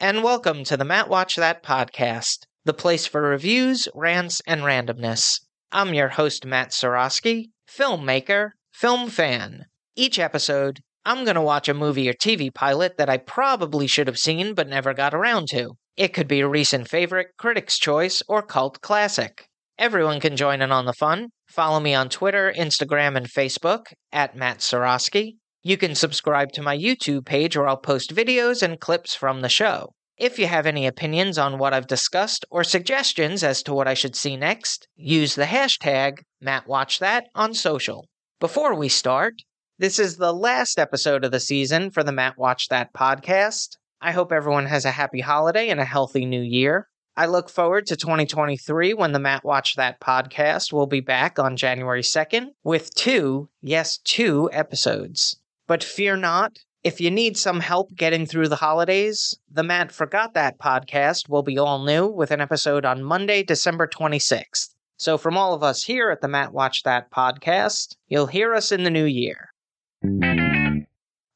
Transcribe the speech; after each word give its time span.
And 0.00 0.22
welcome 0.22 0.62
to 0.62 0.76
the 0.76 0.84
Matt 0.84 1.08
Watch 1.08 1.34
That 1.34 1.64
podcast, 1.64 2.46
the 2.64 2.72
place 2.72 3.04
for 3.04 3.20
reviews, 3.20 3.88
rants, 3.96 4.40
and 4.46 4.60
randomness. 4.60 5.40
I'm 5.72 5.92
your 5.92 6.10
host, 6.10 6.46
Matt 6.46 6.70
Sorosky, 6.70 7.46
filmmaker, 7.68 8.50
film 8.72 9.10
fan. 9.10 9.64
Each 9.96 10.20
episode, 10.20 10.78
I'm 11.04 11.24
going 11.24 11.34
to 11.34 11.42
watch 11.42 11.68
a 11.68 11.74
movie 11.74 12.08
or 12.08 12.12
TV 12.12 12.54
pilot 12.54 12.96
that 12.96 13.08
I 13.10 13.16
probably 13.16 13.88
should 13.88 14.06
have 14.06 14.20
seen 14.20 14.54
but 14.54 14.68
never 14.68 14.94
got 14.94 15.14
around 15.14 15.48
to. 15.48 15.72
It 15.96 16.14
could 16.14 16.28
be 16.28 16.42
a 16.42 16.48
recent 16.48 16.86
favorite, 16.86 17.30
critic's 17.36 17.76
choice, 17.76 18.22
or 18.28 18.40
cult 18.40 18.80
classic. 18.80 19.48
Everyone 19.80 20.20
can 20.20 20.36
join 20.36 20.62
in 20.62 20.70
on 20.70 20.84
the 20.84 20.92
fun. 20.92 21.30
Follow 21.48 21.80
me 21.80 21.92
on 21.92 22.08
Twitter, 22.08 22.54
Instagram, 22.56 23.16
and 23.16 23.26
Facebook 23.26 23.86
at 24.12 24.36
Matt 24.36 24.58
Sorosky. 24.58 25.37
You 25.64 25.76
can 25.76 25.96
subscribe 25.96 26.52
to 26.52 26.62
my 26.62 26.78
YouTube 26.78 27.26
page 27.26 27.56
where 27.56 27.66
I'll 27.66 27.76
post 27.76 28.14
videos 28.14 28.62
and 28.62 28.78
clips 28.78 29.16
from 29.16 29.40
the 29.40 29.48
show. 29.48 29.92
If 30.16 30.38
you 30.38 30.46
have 30.46 30.66
any 30.66 30.86
opinions 30.86 31.36
on 31.36 31.58
what 31.58 31.74
I've 31.74 31.88
discussed 31.88 32.44
or 32.48 32.62
suggestions 32.62 33.42
as 33.42 33.62
to 33.64 33.74
what 33.74 33.88
I 33.88 33.94
should 33.94 34.14
see 34.14 34.36
next, 34.36 34.86
use 34.94 35.34
the 35.34 35.44
hashtag 35.44 36.18
MattWatchThat 36.44 37.22
on 37.34 37.54
social. 37.54 38.06
Before 38.38 38.74
we 38.76 38.88
start, 38.88 39.34
this 39.80 39.98
is 39.98 40.16
the 40.16 40.32
last 40.32 40.78
episode 40.78 41.24
of 41.24 41.32
the 41.32 41.40
season 41.40 41.90
for 41.90 42.04
the 42.04 42.12
Matt 42.12 42.38
Watch 42.38 42.68
That 42.68 42.94
podcast. 42.94 43.76
I 44.00 44.12
hope 44.12 44.30
everyone 44.30 44.66
has 44.66 44.84
a 44.84 44.92
happy 44.92 45.20
holiday 45.20 45.70
and 45.70 45.80
a 45.80 45.84
healthy 45.84 46.24
new 46.24 46.40
year. 46.40 46.88
I 47.16 47.26
look 47.26 47.50
forward 47.50 47.86
to 47.86 47.96
2023 47.96 48.94
when 48.94 49.10
the 49.10 49.18
Matt 49.18 49.44
Watch 49.44 49.74
That 49.74 50.00
podcast 50.00 50.72
will 50.72 50.86
be 50.86 51.00
back 51.00 51.40
on 51.40 51.56
January 51.56 52.02
2nd 52.02 52.50
with 52.62 52.94
two, 52.94 53.48
yes, 53.60 53.98
two 53.98 54.48
episodes. 54.52 55.36
But 55.68 55.84
fear 55.84 56.16
not, 56.16 56.58
if 56.82 56.98
you 56.98 57.10
need 57.10 57.36
some 57.36 57.60
help 57.60 57.94
getting 57.94 58.24
through 58.24 58.48
the 58.48 58.56
holidays, 58.56 59.38
the 59.50 59.62
Matt 59.62 59.92
Forgot 59.92 60.32
That 60.32 60.58
podcast 60.58 61.28
will 61.28 61.42
be 61.42 61.58
all 61.58 61.84
new 61.84 62.06
with 62.06 62.30
an 62.30 62.40
episode 62.40 62.86
on 62.86 63.02
Monday, 63.04 63.42
December 63.42 63.86
26th. 63.86 64.70
So, 64.96 65.18
from 65.18 65.36
all 65.36 65.52
of 65.52 65.62
us 65.62 65.84
here 65.84 66.08
at 66.10 66.22
the 66.22 66.26
Matt 66.26 66.54
Watch 66.54 66.84
That 66.84 67.10
podcast, 67.10 67.96
you'll 68.08 68.28
hear 68.28 68.54
us 68.54 68.72
in 68.72 68.84
the 68.84 68.90
new 68.90 69.04
year. 69.04 69.50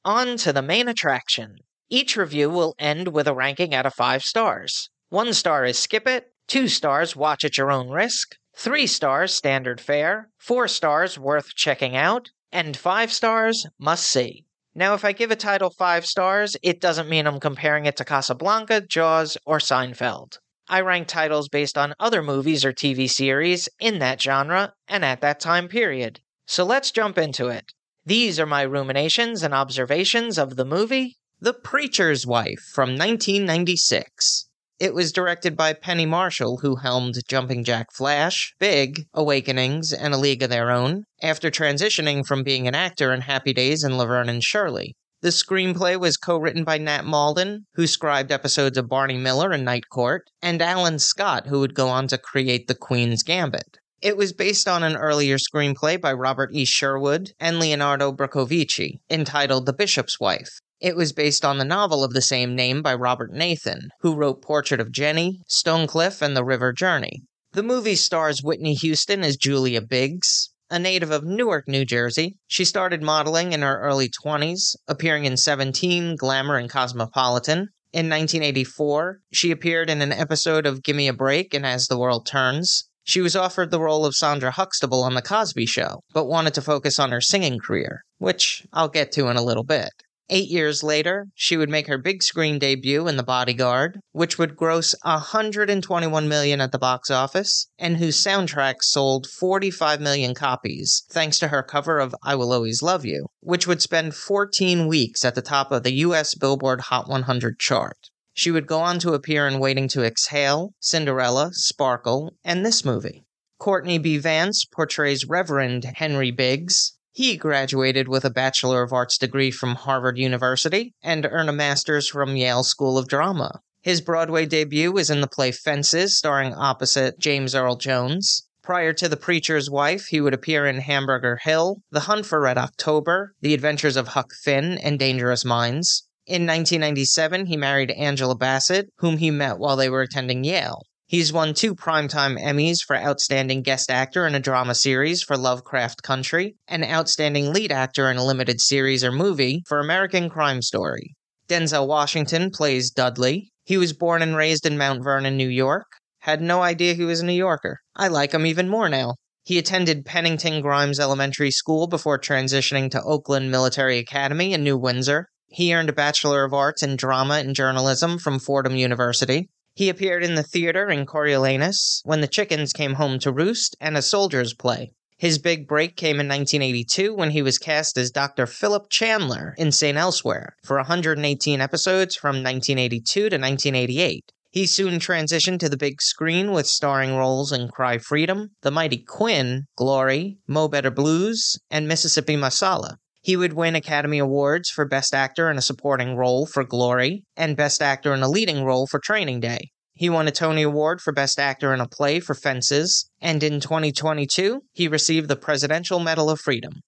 On 0.05 0.37
to 0.39 0.53
the 0.53 0.63
main 0.63 0.89
attraction. 0.89 1.59
Each 1.91 2.17
review 2.17 2.49
will 2.49 2.75
end 2.79 3.09
with 3.09 3.29
a 3.29 3.35
ranking 3.35 3.75
out 3.75 3.85
of 3.85 3.93
five 3.93 4.23
stars. 4.23 4.89
One 5.11 5.35
star 5.35 5.67
is 5.67 5.79
skip 5.79 6.09
it, 6.09 6.33
two 6.49 6.69
stars 6.69 7.15
watch 7.15 7.45
at 7.45 7.59
your 7.59 7.71
own 7.71 7.91
risk, 7.91 8.37
three 8.57 8.87
stars 8.87 9.35
standard 9.35 9.79
fare, 9.79 10.31
four 10.39 10.69
stars 10.69 11.19
worth 11.19 11.55
checking 11.55 11.95
out, 11.95 12.31
and 12.53 12.77
five 12.77 13.13
stars 13.13 13.67
must 13.79 14.05
see. 14.05 14.45
Now, 14.75 14.95
if 14.95 15.05
I 15.05 15.13
give 15.13 15.31
a 15.31 15.37
title 15.37 15.71
five 15.71 16.07
stars, 16.07 16.57
it 16.63 16.81
doesn't 16.81 17.09
mean 17.09 17.27
I'm 17.27 17.41
comparing 17.41 17.87
it 17.87 17.97
to 17.97 18.05
Casablanca, 18.05 18.83
Jaws, 18.83 19.37
or 19.45 19.59
Seinfeld. 19.59 20.39
I 20.69 20.81
rank 20.81 21.09
titles 21.09 21.49
based 21.49 21.77
on 21.77 21.95
other 21.99 22.23
movies 22.23 22.65
or 22.65 22.73
TV 22.73 23.11
series 23.11 23.69
in 23.81 23.99
that 23.99 24.23
genre 24.23 24.73
and 24.89 25.05
at 25.05 25.21
that 25.21 25.41
time 25.41 25.69
period. 25.69 26.21
So 26.47 26.65
let's 26.65 26.91
jump 26.91 27.19
into 27.19 27.49
it. 27.49 27.73
These 28.07 28.41
are 28.41 28.47
my 28.47 28.63
ruminations 28.63 29.43
and 29.43 29.53
observations 29.53 30.39
of 30.39 30.57
the 30.57 30.65
movie 30.65 31.19
The 31.41 31.53
Preacher's 31.53 32.27
Wife 32.27 32.61
from 32.73 32.91
1996. 32.91 34.49
It 34.83 34.95
was 34.95 35.13
directed 35.13 35.57
by 35.57 35.75
Penny 35.75 36.07
Marshall, 36.07 36.57
who 36.57 36.75
helmed 36.75 37.15
Jumping 37.29 37.63
Jack 37.63 37.93
Flash, 37.93 38.53
Big, 38.59 39.05
Awakenings, 39.15 39.93
and 39.93 40.13
A 40.13 40.17
League 40.17 40.43
of 40.43 40.51
Their 40.51 40.73
Own, 40.73 41.05
after 41.23 41.53
transitioning 41.53 42.27
from 42.27 42.43
being 42.43 42.67
an 42.67 42.75
actor 42.75 43.13
in 43.13 43.21
Happy 43.21 43.53
Days 43.53 43.85
and 43.85 43.97
Laverne 43.97 44.29
and 44.29 44.43
Shirley. 44.43 44.97
The 45.21 45.29
screenplay 45.29 46.01
was 46.01 46.17
co 46.17 46.37
written 46.37 46.65
by 46.65 46.79
Nat 46.79 47.05
Mauldin, 47.05 47.61
who 47.77 47.87
scribed 47.87 48.33
episodes 48.33 48.77
of 48.77 48.89
Barney 48.89 49.19
Miller 49.19 49.53
and 49.53 49.65
Night 49.65 49.85
Court, 49.89 50.25
and 50.43 50.61
Alan 50.61 50.99
Scott, 50.99 51.47
who 51.47 51.61
would 51.61 51.77
go 51.77 51.87
on 51.87 52.09
to 52.09 52.19
create 52.19 52.67
The 52.67 52.75
Queen's 52.75 53.23
Gambit. 53.23 53.79
It 54.01 54.17
was 54.17 54.33
based 54.33 54.67
on 54.67 54.83
an 54.83 54.97
earlier 54.97 55.37
screenplay 55.37 56.01
by 56.01 56.13
Robert 56.13 56.51
E. 56.53 56.65
Sherwood 56.65 57.31
and 57.39 57.61
Leonardo 57.61 58.11
Bercovici, 58.11 58.99
entitled 59.09 59.67
The 59.67 59.73
Bishop's 59.73 60.19
Wife. 60.19 60.59
It 60.83 60.97
was 60.97 61.13
based 61.13 61.45
on 61.45 61.59
the 61.59 61.65
novel 61.65 62.03
of 62.03 62.13
the 62.13 62.21
same 62.21 62.57
name 62.57 62.83
by 62.83 62.93
Robert 62.97 63.31
Nathan, 63.33 63.91
who 64.01 64.17
wrote 64.17 64.43
Portrait 64.43 64.81
of 64.81 64.91
Jenny, 64.91 65.39
Stonecliff, 65.49 66.21
and 66.21 66.37
The 66.37 66.45
River 66.45 66.73
Journey. 66.73 67.23
The 67.53 67.63
movie 67.63 67.95
stars 67.95 68.43
Whitney 68.43 68.75
Houston 68.75 69.23
as 69.23 69.37
Julia 69.37 69.81
Biggs, 69.81 70.51
a 70.71 70.81
native 70.81 71.13
of 71.13 71.23
Newark, 71.23 71.69
New 71.69 71.85
Jersey. 71.85 72.35
She 72.49 72.65
started 72.65 73.01
modeling 73.01 73.53
in 73.53 73.63
her 73.63 73.81
early 73.81 74.09
20s, 74.09 74.75
appearing 74.89 75.25
in 75.25 75.37
17, 75.37 76.17
Glamour, 76.17 76.57
and 76.57 76.69
Cosmopolitan. 76.69 77.69
In 77.93 78.09
1984, 78.09 79.21
she 79.33 79.53
appeared 79.53 79.89
in 79.89 80.03
an 80.03 80.11
episode 80.11 80.67
of 80.67 80.83
Gimme 80.83 81.07
a 81.07 81.13
Break 81.13 81.55
and 81.55 81.65
As 81.65 81.87
the 81.87 81.99
World 81.99 82.27
Turns. 82.27 82.89
She 83.05 83.21
was 83.21 83.37
offered 83.37 83.71
the 83.71 83.79
role 83.79 84.05
of 84.05 84.17
Sandra 84.17 84.51
Huxtable 84.51 85.05
on 85.05 85.15
The 85.15 85.23
Cosby 85.23 85.67
Show, 85.67 86.01
but 86.13 86.27
wanted 86.27 86.55
to 86.55 86.61
focus 86.61 86.99
on 86.99 87.13
her 87.13 87.21
singing 87.21 87.61
career, 87.61 88.03
which 88.19 88.67
I'll 88.73 88.89
get 88.89 89.13
to 89.13 89.29
in 89.29 89.37
a 89.37 89.45
little 89.45 89.63
bit. 89.63 89.91
Eight 90.31 90.49
years 90.49 90.83
later, 90.83 91.27
she 91.35 91.57
would 91.57 91.69
make 91.69 91.89
her 91.89 91.99
big 91.99 92.23
screen 92.23 92.59
debut 92.59 93.09
in 93.09 93.17
The 93.17 93.23
Bodyguard, 93.23 94.01
which 94.13 94.39
would 94.39 94.57
gross 94.57 94.95
121 95.03 96.29
million 96.29 96.61
at 96.61 96.73
the 96.73 96.79
box 96.79 97.11
office, 97.11 97.69
and 97.79 97.97
whose 97.97 98.17
soundtrack 98.17 98.77
sold 98.81 99.27
45 99.27 100.01
million 100.01 100.35
copies, 100.35 101.05
thanks 101.11 101.39
to 101.41 101.49
her 101.49 101.63
cover 101.63 101.99
of 101.99 102.15
I 102.23 102.35
Will 102.35 102.53
Always 102.53 102.83
Love 102.83 103.05
You, 103.05 103.27
which 103.41 103.67
would 103.67 103.83
spend 103.83 104.15
14 104.15 104.87
weeks 104.87 105.25
at 105.25 105.35
the 105.35 105.43
top 105.43 105.73
of 105.73 105.83
the 105.83 105.95
US 105.95 106.35
Billboard 106.35 106.83
Hot 106.83 107.09
100 107.09 107.59
chart. 107.59 107.99
She 108.35 108.51
would 108.51 108.67
go 108.67 108.79
on 108.79 108.99
to 109.01 109.13
appear 109.13 109.47
in 109.47 109.59
Waiting 109.59 109.89
to 109.89 110.03
Exhale, 110.03 110.73
Cinderella, 110.81 111.51
Sparkle, 111.53 112.33
and 112.43 112.65
this 112.65 112.85
movie. 112.85 113.25
Courtney 113.59 113.99
B. 113.99 114.19
Vance 114.19 114.65
portrays 114.65 115.27
Reverend 115.27 115.85
Henry 115.97 116.31
Biggs. 116.31 116.97
He 117.15 117.37
graduated 117.37 118.09
with 118.09 118.25
a 118.25 118.31
Bachelor 118.31 118.83
of 118.83 118.93
Arts 118.93 119.19
degree 119.19 119.51
from 119.51 119.75
Harvard 119.75 120.17
University 120.17 120.95
and 121.03 121.27
earned 121.31 121.51
a 121.51 121.53
master's 121.53 122.09
from 122.09 122.37
Yale 122.37 122.65
School 122.65 122.97
of 122.97 123.07
Drama. 123.07 123.61
His 123.83 124.01
Broadway 124.01 124.47
debut 124.47 124.91
was 124.91 125.11
in 125.11 125.21
the 125.21 125.27
play 125.27 125.53
Fences, 125.53 126.17
starring 126.17 126.55
opposite 126.55 127.19
James 127.19 127.55
Earl 127.55 127.77
Jones. 127.77 128.49
Prior 128.63 128.95
to 128.95 129.11
The 129.11 129.19
Preacher's 129.19 129.69
Wife, 129.69 130.07
he 130.07 130.23
would 130.23 130.33
appear 130.33 130.67
in 130.67 130.79
Hamburger 130.79 131.39
Hill, 131.43 131.83
The 131.91 132.01
Hunt 132.01 132.25
for 132.25 132.41
Red 132.41 132.57
October, 132.57 133.35
The 133.43 133.53
Adventures 133.53 133.97
of 133.97 134.09
Huck 134.09 134.33
Finn, 134.43 134.79
and 134.79 134.99
Dangerous 134.99 135.45
Minds. 135.45 136.09
In 136.27 136.47
1997, 136.47 137.47
he 137.47 137.57
married 137.59 137.91
Angela 137.91 138.37
Bassett, 138.37 138.89
whom 138.99 139.19
he 139.19 139.31
met 139.31 139.59
while 139.59 139.77
they 139.77 139.91
were 139.91 140.01
attending 140.01 140.45
Yale. 140.45 140.83
He's 141.13 141.31
won 141.31 141.53
two 141.53 141.75
Primetime 141.75 142.43
Emmys 142.43 142.79
for 142.87 142.97
Outstanding 142.97 143.61
Guest 143.61 143.91
Actor 143.91 144.27
in 144.27 144.35
a 144.35 144.41
Drama 144.41 144.75
Series 144.75 145.23
for 145.23 145.37
Lovecraft 145.37 146.03
Country, 146.03 146.57
and 146.67 146.83
Outstanding 146.83 147.53
Lead 147.53 147.71
Actor 147.71 148.11
in 148.11 148.17
a 148.17 148.25
Limited 148.25 148.63
Series 148.63 149.05
or 149.05 149.13
Movie 149.13 149.63
for 149.69 149.79
American 149.79 150.31
Crime 150.31 150.63
Story. 150.63 151.15
Denzel 151.51 151.87
Washington 151.87 152.51
plays 152.51 152.91
Dudley. 152.91 153.51
He 153.63 153.77
was 153.77 153.93
born 153.93 154.23
and 154.23 154.35
raised 154.35 154.65
in 154.65 154.79
Mount 154.79 155.05
Vernon, 155.05 155.37
New 155.37 155.51
York. 155.51 155.85
Had 156.21 156.41
no 156.41 156.63
idea 156.63 156.95
he 156.95 157.05
was 157.05 157.21
a 157.21 157.27
New 157.27 157.35
Yorker. 157.35 157.81
I 157.95 158.09
like 158.09 158.33
him 158.33 158.47
even 158.47 158.71
more 158.71 158.89
now. 158.89 159.17
He 159.45 159.59
attended 159.59 160.07
Pennington 160.07 160.63
Grimes 160.63 160.99
Elementary 160.99 161.51
School 161.51 161.89
before 161.89 162.19
transitioning 162.19 162.91
to 162.91 163.03
Oakland 163.03 163.51
Military 163.51 163.99
Academy 163.99 164.55
in 164.55 164.65
New 164.65 164.79
Windsor. 164.79 165.27
He 165.49 165.75
earned 165.75 165.91
a 165.91 165.93
Bachelor 165.93 166.45
of 166.45 166.55
Arts 166.55 166.83
in 166.83 166.97
Drama 166.97 167.35
and 167.35 167.55
Journalism 167.55 168.19
from 168.19 168.39
Fordham 168.39 168.77
University. 168.77 169.51
He 169.75 169.89
appeared 169.89 170.23
in 170.23 170.35
the 170.35 170.43
theater 170.43 170.91
in 170.91 171.07
Coriolanus, 171.07 172.03
When 172.05 172.21
the 172.21 172.29
Chickens 172.29 172.73
Came 172.73 172.95
Home 172.95 173.19
to 173.21 173.33
Roost, 173.33 173.75
and 173.81 173.97
A 173.97 174.03
Soldier's 174.03 174.53
Play. 174.53 174.93
His 175.17 175.39
big 175.39 175.67
break 175.67 175.97
came 175.97 176.21
in 176.21 176.29
1982 176.29 177.15
when 177.15 177.31
he 177.31 177.43
was 177.43 177.57
cast 177.57 177.97
as 177.97 178.11
Dr. 178.11 178.47
Philip 178.47 178.91
Chandler 178.91 179.55
in 179.57 179.73
St. 179.73 179.97
Elsewhere 179.97 180.57
for 180.65 180.77
118 180.77 181.61
episodes 181.61 182.17
from 182.17 182.43
1982 182.43 183.21
to 183.31 183.39
1988. 183.39 184.33
He 184.51 184.67
soon 184.67 184.99
transitioned 184.99 185.61
to 185.61 185.71
the 185.71 185.79
big 185.79 186.03
screen 186.03 186.53
with 186.53 186.67
starring 186.67 187.17
roles 187.17 187.53
in 187.53 187.69
Cry 187.69 187.97
Freedom, 187.97 188.51
The 188.61 188.71
Mighty 188.71 188.99
Quinn, 188.99 189.65
Glory, 189.77 190.37
Mo 190.47 190.69
Better 190.69 190.91
Blues, 190.91 191.59
and 191.71 191.89
Mississippi 191.89 192.37
Masala. 192.37 192.97
He 193.23 193.37
would 193.37 193.53
win 193.53 193.77
Academy 193.77 194.19
Awards 194.19 194.69
for 194.69 194.85
Best 194.85 195.15
Actor 195.15 195.49
in 195.49 195.57
a 195.57 195.63
Supporting 195.63 196.17
Role 196.17 196.45
for 196.45 196.65
Glory 196.65 197.23
and 197.37 197.57
Best 197.57 197.81
Actor 197.81 198.13
in 198.13 198.21
a 198.21 198.29
Leading 198.29 198.65
Role 198.65 198.89
for 198.89 198.99
Training 198.99 199.39
Day. 199.39 199.71
He 199.95 200.11
won 200.11 200.27
a 200.27 200.33
Tony 200.33 200.63
Award 200.63 201.01
for 201.01 201.13
Best 201.13 201.39
Actor 201.39 201.73
in 201.73 201.81
a 201.81 201.87
Play 201.87 202.19
for 202.19 202.35
Fences, 202.35 203.09
and 203.21 203.45
in 203.45 203.61
2022, 203.61 204.63
he 204.73 204.89
received 204.89 205.29
the 205.29 205.37
Presidential 205.37 206.01
Medal 206.01 206.31
of 206.31 206.41
Freedom. 206.41 206.81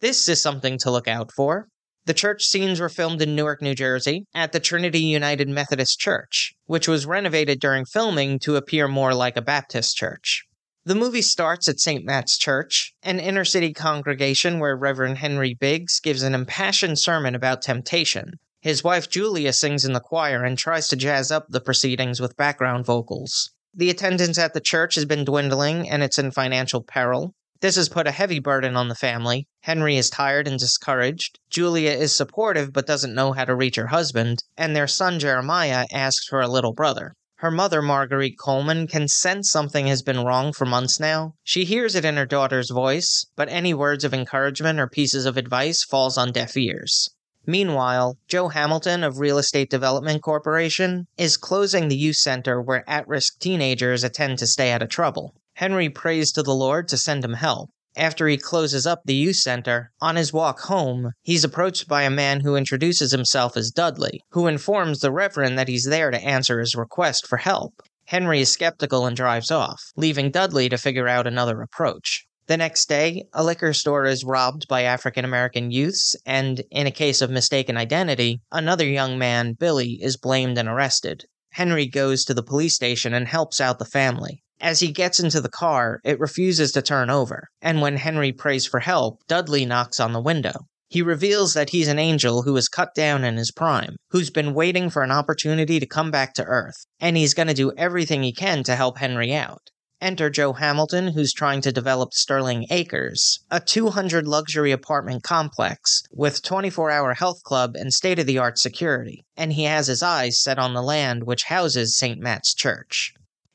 This 0.00 0.30
is 0.30 0.40
something 0.40 0.78
to 0.78 0.90
look 0.90 1.08
out 1.08 1.30
for. 1.36 1.66
The 2.06 2.14
church 2.14 2.44
scenes 2.44 2.80
were 2.80 2.88
filmed 2.88 3.20
in 3.20 3.36
Newark, 3.36 3.60
New 3.60 3.74
Jersey, 3.74 4.24
at 4.34 4.52
the 4.52 4.60
Trinity 4.60 5.00
United 5.00 5.50
Methodist 5.50 5.98
Church, 5.98 6.54
which 6.64 6.88
was 6.88 7.04
renovated 7.04 7.60
during 7.60 7.84
filming 7.84 8.38
to 8.38 8.56
appear 8.56 8.88
more 8.88 9.12
like 9.12 9.36
a 9.36 9.42
Baptist 9.42 9.94
church. 9.94 10.44
The 10.84 10.96
movie 10.96 11.22
starts 11.22 11.68
at 11.68 11.78
St. 11.78 12.04
Matt's 12.04 12.36
Church, 12.36 12.92
an 13.04 13.20
inner 13.20 13.44
city 13.44 13.72
congregation 13.72 14.58
where 14.58 14.76
Reverend 14.76 15.18
Henry 15.18 15.54
Biggs 15.54 16.00
gives 16.00 16.24
an 16.24 16.34
impassioned 16.34 16.98
sermon 16.98 17.36
about 17.36 17.62
temptation. 17.62 18.32
His 18.60 18.82
wife 18.82 19.08
Julia 19.08 19.52
sings 19.52 19.84
in 19.84 19.92
the 19.92 20.00
choir 20.00 20.42
and 20.42 20.58
tries 20.58 20.88
to 20.88 20.96
jazz 20.96 21.30
up 21.30 21.46
the 21.48 21.60
proceedings 21.60 22.20
with 22.20 22.36
background 22.36 22.84
vocals. 22.84 23.52
The 23.72 23.90
attendance 23.90 24.38
at 24.38 24.54
the 24.54 24.60
church 24.60 24.96
has 24.96 25.04
been 25.04 25.24
dwindling 25.24 25.88
and 25.88 26.02
it's 26.02 26.18
in 26.18 26.32
financial 26.32 26.82
peril. 26.82 27.36
This 27.60 27.76
has 27.76 27.88
put 27.88 28.08
a 28.08 28.10
heavy 28.10 28.40
burden 28.40 28.74
on 28.74 28.88
the 28.88 28.96
family. 28.96 29.46
Henry 29.60 29.96
is 29.96 30.10
tired 30.10 30.48
and 30.48 30.58
discouraged. 30.58 31.38
Julia 31.48 31.92
is 31.92 32.12
supportive 32.12 32.72
but 32.72 32.88
doesn't 32.88 33.14
know 33.14 33.30
how 33.30 33.44
to 33.44 33.54
reach 33.54 33.76
her 33.76 33.86
husband. 33.86 34.42
And 34.56 34.74
their 34.74 34.88
son 34.88 35.20
Jeremiah 35.20 35.86
asks 35.92 36.26
for 36.26 36.40
a 36.40 36.48
little 36.48 36.72
brother. 36.72 37.14
Her 37.42 37.50
mother, 37.50 37.82
Marguerite 37.82 38.38
Coleman, 38.38 38.86
can 38.86 39.08
sense 39.08 39.50
something 39.50 39.88
has 39.88 40.00
been 40.00 40.24
wrong 40.24 40.52
for 40.52 40.64
months 40.64 41.00
now. 41.00 41.34
She 41.42 41.64
hears 41.64 41.96
it 41.96 42.04
in 42.04 42.16
her 42.16 42.24
daughter's 42.24 42.70
voice, 42.70 43.26
but 43.34 43.48
any 43.48 43.74
words 43.74 44.04
of 44.04 44.14
encouragement 44.14 44.78
or 44.78 44.86
pieces 44.86 45.26
of 45.26 45.36
advice 45.36 45.82
falls 45.82 46.16
on 46.16 46.30
deaf 46.30 46.56
ears. 46.56 47.10
Meanwhile, 47.44 48.16
Joe 48.28 48.50
Hamilton 48.50 49.02
of 49.02 49.18
Real 49.18 49.38
Estate 49.38 49.70
Development 49.70 50.22
Corporation 50.22 51.08
is 51.18 51.36
closing 51.36 51.88
the 51.88 51.96
youth 51.96 52.18
center 52.18 52.62
where 52.62 52.88
at 52.88 53.08
risk 53.08 53.40
teenagers 53.40 54.04
attend 54.04 54.38
to 54.38 54.46
stay 54.46 54.70
out 54.70 54.80
of 54.80 54.88
trouble. 54.88 55.34
Henry 55.54 55.88
prays 55.88 56.30
to 56.30 56.44
the 56.44 56.54
Lord 56.54 56.86
to 56.86 56.96
send 56.96 57.24
him 57.24 57.34
help. 57.34 57.70
After 57.96 58.26
he 58.26 58.38
closes 58.38 58.86
up 58.86 59.02
the 59.04 59.14
youth 59.14 59.36
center, 59.36 59.92
on 60.00 60.16
his 60.16 60.32
walk 60.32 60.60
home, 60.60 61.12
he's 61.22 61.44
approached 61.44 61.88
by 61.88 62.04
a 62.04 62.10
man 62.10 62.40
who 62.40 62.56
introduces 62.56 63.12
himself 63.12 63.54
as 63.54 63.70
Dudley, 63.70 64.22
who 64.30 64.46
informs 64.46 65.00
the 65.00 65.12
Reverend 65.12 65.58
that 65.58 65.68
he's 65.68 65.84
there 65.84 66.10
to 66.10 66.24
answer 66.24 66.58
his 66.58 66.74
request 66.74 67.26
for 67.26 67.36
help. 67.36 67.82
Henry 68.06 68.40
is 68.40 68.50
skeptical 68.50 69.04
and 69.04 69.14
drives 69.14 69.50
off, 69.50 69.92
leaving 69.94 70.30
Dudley 70.30 70.68
to 70.70 70.78
figure 70.78 71.06
out 71.06 71.26
another 71.26 71.60
approach. 71.60 72.26
The 72.46 72.56
next 72.56 72.88
day, 72.88 73.24
a 73.32 73.44
liquor 73.44 73.72
store 73.72 74.04
is 74.04 74.24
robbed 74.24 74.66
by 74.68 74.82
African 74.82 75.24
American 75.24 75.70
youths, 75.70 76.16
and 76.26 76.62
in 76.70 76.86
a 76.86 76.90
case 76.90 77.20
of 77.20 77.30
mistaken 77.30 77.76
identity, 77.76 78.40
another 78.50 78.86
young 78.86 79.18
man, 79.18 79.52
Billy, 79.52 79.98
is 80.02 80.16
blamed 80.16 80.58
and 80.58 80.68
arrested. 80.68 81.26
Henry 81.50 81.86
goes 81.86 82.24
to 82.24 82.34
the 82.34 82.42
police 82.42 82.74
station 82.74 83.12
and 83.14 83.28
helps 83.28 83.60
out 83.60 83.78
the 83.78 83.84
family. 83.84 84.41
As 84.62 84.78
he 84.78 84.92
gets 84.92 85.18
into 85.18 85.40
the 85.40 85.48
car, 85.48 86.00
it 86.04 86.20
refuses 86.20 86.70
to 86.70 86.82
turn 86.82 87.10
over, 87.10 87.48
and 87.60 87.80
when 87.80 87.96
Henry 87.96 88.30
prays 88.30 88.64
for 88.64 88.78
help, 88.78 89.18
Dudley 89.26 89.66
knocks 89.66 89.98
on 89.98 90.12
the 90.12 90.20
window. 90.20 90.68
He 90.88 91.02
reveals 91.02 91.54
that 91.54 91.70
he's 91.70 91.88
an 91.88 91.98
angel 91.98 92.42
who 92.42 92.52
was 92.52 92.68
cut 92.68 92.94
down 92.94 93.24
in 93.24 93.36
his 93.36 93.50
prime, 93.50 93.96
who's 94.10 94.30
been 94.30 94.54
waiting 94.54 94.88
for 94.88 95.02
an 95.02 95.10
opportunity 95.10 95.80
to 95.80 95.86
come 95.86 96.12
back 96.12 96.32
to 96.34 96.44
Earth, 96.44 96.86
and 97.00 97.16
he's 97.16 97.34
going 97.34 97.48
to 97.48 97.54
do 97.54 97.72
everything 97.76 98.22
he 98.22 98.32
can 98.32 98.62
to 98.62 98.76
help 98.76 98.98
Henry 98.98 99.34
out. 99.34 99.70
Enter 100.00 100.30
Joe 100.30 100.52
Hamilton, 100.52 101.08
who's 101.08 101.32
trying 101.32 101.60
to 101.62 101.72
develop 101.72 102.12
Sterling 102.12 102.66
Acres, 102.70 103.40
a 103.50 103.58
200 103.58 104.28
luxury 104.28 104.70
apartment 104.70 105.24
complex 105.24 106.04
with 106.12 106.40
24 106.40 106.88
hour 106.88 107.14
health 107.14 107.42
club 107.42 107.74
and 107.74 107.92
state 107.92 108.20
of 108.20 108.26
the 108.26 108.38
art 108.38 108.60
security, 108.60 109.24
and 109.36 109.54
he 109.54 109.64
has 109.64 109.88
his 109.88 110.04
eyes 110.04 110.40
set 110.40 110.60
on 110.60 110.72
the 110.72 110.82
land 110.82 111.24
which 111.24 111.44
houses 111.44 111.98
St. 111.98 112.20
Matt's 112.20 112.54
Church. 112.54 113.12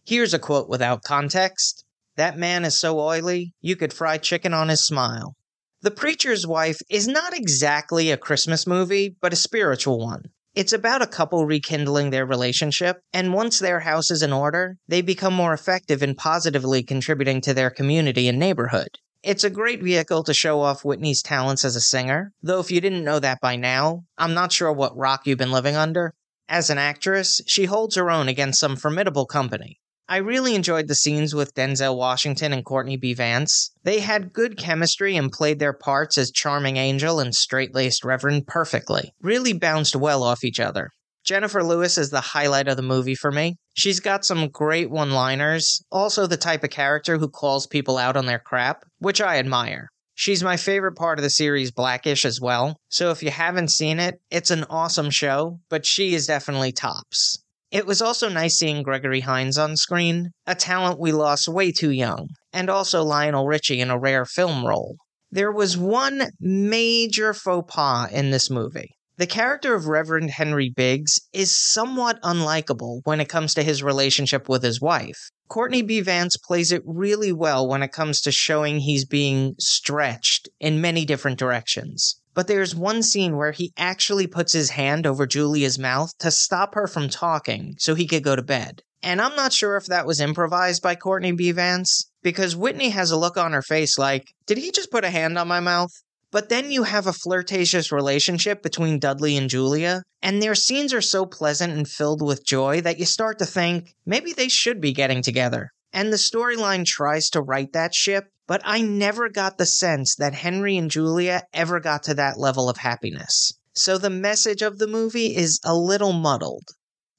Here's 0.08 0.34
a 0.34 0.40
quote 0.40 0.70
without 0.70 1.04
context 1.04 1.84
That 2.16 2.38
man 2.38 2.64
is 2.64 2.80
so 2.80 2.98
oily, 2.98 3.54
you 3.60 3.76
could 3.76 3.92
fry 3.92 4.18
chicken 4.18 4.54
on 4.54 4.70
his 4.70 4.86
smile. 4.86 5.36
The 5.82 5.92
Preacher's 5.92 6.48
Wife 6.48 6.80
is 6.90 7.10
not 7.10 7.38
exactly 7.38 8.10
a 8.10 8.16
Christmas 8.16 8.66
movie, 8.66 9.18
but 9.20 9.34
a 9.34 9.36
spiritual 9.36 10.00
one. 10.00 10.30
It's 10.56 10.72
about 10.72 11.02
a 11.02 11.08
couple 11.08 11.46
rekindling 11.46 12.12
their 12.12 12.26
relationship, 12.26 13.02
and 13.12 13.34
once 13.34 13.60
their 13.60 13.82
house 13.82 14.10
is 14.10 14.24
in 14.24 14.32
order, 14.32 14.78
they 14.88 15.02
become 15.02 15.34
more 15.34 15.54
effective 15.54 16.02
in 16.02 16.16
positively 16.16 16.84
contributing 16.84 17.42
to 17.42 17.54
their 17.54 17.70
community 17.70 18.30
and 18.30 18.40
neighborhood. 18.40 19.00
It's 19.24 19.44
a 19.44 19.50
great 19.50 19.84
vehicle 19.84 20.24
to 20.24 20.34
show 20.34 20.62
off 20.62 20.86
Whitney's 20.86 21.22
talents 21.22 21.66
as 21.66 21.76
a 21.76 21.82
singer, 21.82 22.32
though 22.42 22.62
if 22.62 22.72
you 22.72 22.80
didn't 22.80 23.04
know 23.04 23.20
that 23.20 23.42
by 23.42 23.58
now, 23.58 24.06
I'm 24.18 24.34
not 24.34 24.54
sure 24.54 24.72
what 24.72 24.96
rock 24.96 25.28
you've 25.28 25.38
been 25.38 25.52
living 25.52 25.76
under. 25.76 26.14
As 26.48 26.70
an 26.70 26.78
actress, 26.78 27.42
she 27.46 27.66
holds 27.66 27.98
her 27.98 28.10
own 28.10 28.30
against 28.30 28.62
some 28.62 28.78
formidable 28.78 29.26
company. 29.26 29.82
I 30.10 30.18
really 30.18 30.56
enjoyed 30.56 30.88
the 30.88 30.96
scenes 30.96 31.36
with 31.36 31.54
Denzel 31.54 31.98
Washington 31.98 32.54
and 32.54 32.64
Courtney 32.64 32.96
B. 32.96 33.14
Vance. 33.14 33.72
They 33.84 34.00
had 34.00 34.32
good 34.32 34.58
chemistry 34.58 35.18
and 35.18 35.30
played 35.30 35.60
their 35.60 35.74
parts 35.74 36.18
as 36.18 36.32
charming 36.32 36.78
angel 36.78 37.20
and 37.20 37.36
straight 37.36 37.76
laced 37.76 38.06
reverend 38.06 38.48
perfectly. 38.48 39.12
Really 39.22 39.52
bounced 39.52 39.98
well 39.98 40.24
off 40.24 40.46
each 40.46 40.62
other. 40.62 40.92
Jennifer 41.26 41.62
Lewis 41.62 41.98
is 41.98 42.10
the 42.10 42.22
highlight 42.22 42.70
of 42.70 42.78
the 42.78 42.84
movie 42.84 43.16
for 43.16 43.34
me. 43.34 43.58
She's 43.76 44.00
got 44.00 44.24
some 44.24 44.48
great 44.48 44.90
one 44.90 45.12
liners, 45.12 45.84
also 45.92 46.26
the 46.26 46.38
type 46.38 46.64
of 46.64 46.70
character 46.70 47.18
who 47.18 47.28
calls 47.28 47.68
people 47.68 47.98
out 47.98 48.16
on 48.16 48.28
their 48.28 48.40
crap, 48.40 48.86
which 49.00 49.20
I 49.20 49.38
admire. 49.38 49.90
She's 50.16 50.42
my 50.42 50.56
favorite 50.56 50.96
part 50.96 51.20
of 51.20 51.24
the 51.24 51.30
series 51.30 51.70
Blackish 51.72 52.24
as 52.24 52.40
well, 52.40 52.78
so 52.88 53.12
if 53.12 53.22
you 53.22 53.30
haven't 53.30 53.72
seen 53.72 54.00
it, 54.00 54.22
it's 54.32 54.52
an 54.52 54.64
awesome 54.70 55.10
show, 55.10 55.60
but 55.70 55.86
she 55.86 56.16
is 56.16 56.28
definitely 56.28 56.72
tops. 56.72 57.44
It 57.70 57.86
was 57.86 58.02
also 58.02 58.30
nice 58.30 58.58
seeing 58.58 58.82
Gregory 58.82 59.20
Hines 59.20 59.58
on 59.58 59.76
screen, 59.76 60.32
a 60.46 60.56
talent 60.56 61.00
we 61.00 61.12
lost 61.12 61.50
way 61.50 61.74
too 61.74 61.92
young, 61.92 62.30
and 62.54 62.70
also 62.70 63.04
Lionel 63.04 63.46
Richie 63.46 63.82
in 63.82 63.90
a 63.90 64.00
rare 64.00 64.26
film 64.26 64.66
role. 64.66 64.96
There 65.32 65.52
was 65.52 65.78
one 65.78 66.30
major 66.40 67.34
faux 67.34 67.74
pas 67.74 68.10
in 68.12 68.32
this 68.32 68.50
movie. 68.50 68.92
The 69.18 69.28
character 69.28 69.76
of 69.76 69.88
Reverend 69.88 70.30
Henry 70.30 70.70
Biggs 70.70 71.20
is 71.34 71.54
somewhat 71.54 72.22
unlikable 72.22 73.02
when 73.04 73.20
it 73.20 73.28
comes 73.28 73.54
to 73.56 73.64
his 73.64 73.84
relationship 73.84 74.48
with 74.48 74.64
his 74.64 74.80
wife. 74.80 75.32
Courtney 75.50 75.82
B. 75.82 76.02
Vance 76.02 76.38
plays 76.38 76.72
it 76.72 76.84
really 76.86 77.34
well 77.34 77.68
when 77.68 77.84
it 77.84 77.92
comes 77.92 78.22
to 78.22 78.32
showing 78.32 78.80
he's 78.80 79.06
being 79.06 79.56
stretched 79.60 80.48
in 80.60 80.82
many 80.82 81.04
different 81.04 81.40
directions. 81.40 82.22
But 82.38 82.46
there's 82.46 82.76
one 82.76 83.02
scene 83.02 83.36
where 83.36 83.52
he 83.52 83.74
actually 83.78 84.28
puts 84.28 84.54
his 84.54 84.70
hand 84.70 85.08
over 85.08 85.26
Julia's 85.26 85.80
mouth 85.80 86.16
to 86.20 86.30
stop 86.30 86.76
her 86.76 86.86
from 86.86 87.10
talking 87.10 87.74
so 87.80 87.96
he 87.96 88.06
could 88.06 88.22
go 88.22 88.36
to 88.36 88.44
bed. 88.44 88.84
And 89.02 89.20
I'm 89.20 89.36
not 89.36 89.54
sure 89.54 89.76
if 89.76 89.88
that 89.88 90.06
was 90.06 90.22
improvised 90.22 90.84
by 90.84 90.94
Courtney 90.94 91.32
B. 91.32 91.52
Vance, 91.52 92.12
because 92.22 92.56
Whitney 92.56 92.90
has 92.90 93.10
a 93.10 93.18
look 93.18 93.38
on 93.38 93.54
her 93.54 93.64
face 93.64 93.98
like, 93.98 94.36
did 94.46 94.60
he 94.60 94.70
just 94.70 94.92
put 94.92 95.04
a 95.04 95.10
hand 95.10 95.36
on 95.40 95.48
my 95.48 95.60
mouth? 95.60 95.90
But 96.32 96.50
then 96.50 96.70
you 96.70 96.84
have 96.84 97.08
a 97.08 97.12
flirtatious 97.12 97.92
relationship 97.92 98.62
between 98.62 99.00
Dudley 99.00 99.36
and 99.36 99.50
Julia, 99.50 100.04
and 100.22 100.40
their 100.40 100.54
scenes 100.54 100.94
are 100.94 101.02
so 101.02 101.26
pleasant 101.26 101.74
and 101.74 101.88
filled 101.88 102.22
with 102.22 102.46
joy 102.46 102.82
that 102.82 103.00
you 103.00 103.06
start 103.06 103.40
to 103.40 103.48
think 103.48 103.96
maybe 104.06 104.32
they 104.32 104.48
should 104.48 104.80
be 104.80 104.94
getting 104.94 105.24
together. 105.24 105.72
And 105.92 106.14
the 106.14 106.18
storyline 106.18 106.86
tries 106.86 107.32
to 107.32 107.42
right 107.42 107.74
that 107.74 107.96
ship, 107.96 108.26
but 108.48 108.62
I 108.64 108.82
never 108.82 109.30
got 109.30 109.58
the 109.58 109.66
sense 109.66 110.16
that 110.16 110.34
Henry 110.34 110.78
and 110.78 110.90
Julia 110.90 111.44
ever 111.54 111.80
got 111.80 112.04
to 112.04 112.14
that 112.16 112.40
level 112.40 112.70
of 112.70 112.78
happiness. 112.78 113.52
So 113.74 113.98
the 113.98 114.10
message 114.10 114.62
of 114.62 114.80
the 114.80 114.88
movie 114.88 115.36
is 115.36 115.60
a 115.64 115.76
little 115.76 116.14
muddled. 116.14 116.70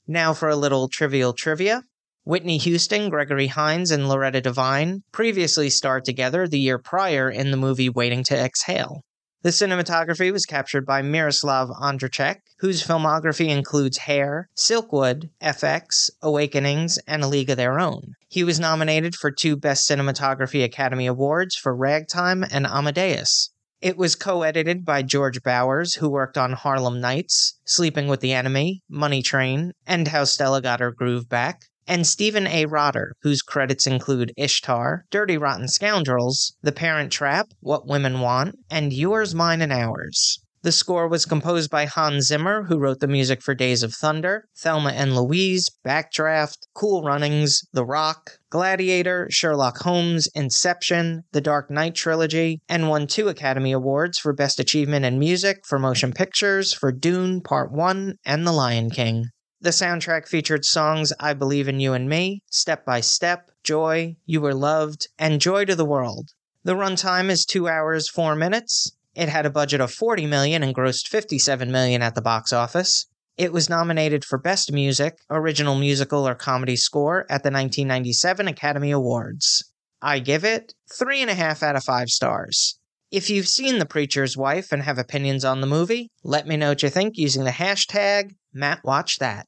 Now 0.06 0.32
for 0.32 0.48
a 0.48 0.56
little 0.56 0.88
trivial 0.88 1.34
trivia. 1.34 1.82
Whitney 2.24 2.58
Houston, 2.58 3.08
Gregory 3.10 3.46
Hines, 3.46 3.90
and 3.90 4.08
Loretta 4.08 4.40
Devine 4.40 5.02
previously 5.12 5.70
starred 5.70 6.04
together 6.04 6.48
the 6.48 6.58
year 6.58 6.78
prior 6.78 7.30
in 7.30 7.50
the 7.50 7.56
movie 7.56 7.88
Waiting 7.88 8.24
to 8.24 8.36
Exhale. 8.36 9.02
The 9.42 9.50
cinematography 9.50 10.32
was 10.32 10.46
captured 10.46 10.84
by 10.84 11.00
Miroslav 11.00 11.68
Ondricek, 11.68 12.38
whose 12.58 12.82
filmography 12.82 13.48
includes 13.50 13.98
Hair, 13.98 14.48
Silkwood, 14.56 15.30
FX, 15.40 16.10
Awakenings, 16.20 16.98
and 17.06 17.22
A 17.22 17.28
League 17.28 17.48
of 17.48 17.56
Their 17.56 17.78
Own. 17.78 18.14
He 18.28 18.42
was 18.42 18.58
nominated 18.58 19.14
for 19.14 19.30
two 19.30 19.56
Best 19.56 19.88
Cinematography 19.88 20.64
Academy 20.64 21.06
Awards 21.06 21.54
for 21.54 21.72
Ragtime 21.72 22.44
and 22.50 22.66
Amadeus. 22.66 23.50
It 23.80 23.96
was 23.96 24.16
co 24.16 24.42
edited 24.42 24.84
by 24.84 25.02
George 25.02 25.44
Bowers, 25.44 25.94
who 25.94 26.10
worked 26.10 26.36
on 26.36 26.54
Harlem 26.54 27.00
Nights, 27.00 27.60
Sleeping 27.64 28.08
with 28.08 28.18
the 28.18 28.32
Enemy, 28.32 28.82
Money 28.88 29.22
Train, 29.22 29.70
and 29.86 30.08
How 30.08 30.24
Stella 30.24 30.60
Got 30.60 30.80
Her 30.80 30.90
Groove 30.90 31.28
Back, 31.28 31.60
and 31.88 32.06
Stephen 32.06 32.46
A. 32.46 32.66
Rotter, 32.66 33.14
whose 33.22 33.42
credits 33.42 33.86
include 33.86 34.34
Ishtar, 34.36 35.06
Dirty 35.10 35.38
Rotten 35.38 35.66
Scoundrels, 35.66 36.54
The 36.62 36.70
Parent 36.70 37.10
Trap, 37.10 37.48
What 37.60 37.88
Women 37.88 38.20
Want, 38.20 38.56
and 38.70 38.92
Yours, 38.92 39.34
Mine, 39.34 39.62
and 39.62 39.72
Ours. 39.72 40.38
The 40.62 40.72
score 40.72 41.08
was 41.08 41.24
composed 41.24 41.70
by 41.70 41.86
Hans 41.86 42.26
Zimmer, 42.26 42.64
who 42.64 42.78
wrote 42.78 42.98
the 42.98 43.06
music 43.06 43.40
for 43.40 43.54
Days 43.54 43.84
of 43.84 43.94
Thunder, 43.94 44.48
Thelma 44.58 44.90
and 44.90 45.14
Louise, 45.14 45.70
Backdraft, 45.86 46.58
Cool 46.74 47.02
Runnings, 47.04 47.62
The 47.72 47.86
Rock, 47.86 48.32
Gladiator, 48.50 49.28
Sherlock 49.30 49.78
Holmes, 49.78 50.28
Inception, 50.34 51.22
The 51.32 51.40
Dark 51.40 51.70
Knight 51.70 51.94
trilogy, 51.94 52.60
and 52.68 52.88
won 52.88 53.06
two 53.06 53.28
Academy 53.28 53.72
Awards 53.72 54.18
for 54.18 54.32
Best 54.32 54.58
Achievement 54.58 55.04
in 55.04 55.18
Music 55.18 55.58
for 55.64 55.78
Motion 55.78 56.12
Pictures 56.12 56.72
for 56.72 56.90
Dune 56.90 57.40
Part 57.40 57.70
1 57.70 58.16
and 58.26 58.46
The 58.46 58.52
Lion 58.52 58.90
King. 58.90 59.26
The 59.60 59.70
soundtrack 59.70 60.28
featured 60.28 60.64
songs 60.64 61.12
I 61.18 61.34
Believe 61.34 61.66
in 61.66 61.80
You 61.80 61.92
and 61.92 62.08
Me, 62.08 62.42
Step 62.48 62.84
by 62.84 63.00
Step, 63.00 63.50
Joy, 63.64 64.14
You 64.24 64.40
Were 64.40 64.54
Loved, 64.54 65.08
and 65.18 65.40
Joy 65.40 65.64
to 65.64 65.74
the 65.74 65.84
World. 65.84 66.30
The 66.62 66.76
runtime 66.76 67.28
is 67.28 67.44
2 67.44 67.66
hours 67.66 68.08
4 68.08 68.36
minutes. 68.36 68.92
It 69.16 69.28
had 69.28 69.46
a 69.46 69.50
budget 69.50 69.80
of 69.80 69.90
40 69.90 70.26
million 70.26 70.62
and 70.62 70.72
grossed 70.72 71.08
57 71.08 71.72
million 71.72 72.02
at 72.02 72.14
the 72.14 72.22
box 72.22 72.52
office. 72.52 73.06
It 73.36 73.52
was 73.52 73.68
nominated 73.68 74.24
for 74.24 74.38
Best 74.38 74.70
Music, 74.70 75.18
Original 75.28 75.74
Musical 75.74 76.28
or 76.28 76.36
Comedy 76.36 76.76
Score 76.76 77.22
at 77.22 77.42
the 77.42 77.50
1997 77.50 78.46
Academy 78.46 78.92
Awards. 78.92 79.72
I 80.00 80.20
give 80.20 80.44
it 80.44 80.74
3.5 80.92 81.64
out 81.64 81.74
of 81.74 81.82
5 81.82 82.10
stars. 82.10 82.77
If 83.10 83.30
you've 83.30 83.48
seen 83.48 83.78
The 83.78 83.86
Preacher's 83.86 84.36
Wife 84.36 84.70
and 84.70 84.82
have 84.82 84.98
opinions 84.98 85.42
on 85.42 85.62
the 85.62 85.66
movie, 85.66 86.10
let 86.22 86.46
me 86.46 86.58
know 86.58 86.68
what 86.68 86.82
you 86.82 86.90
think 86.90 87.16
using 87.16 87.44
the 87.44 87.50
hashtag 87.50 88.34
MattWatchThat. 88.54 89.44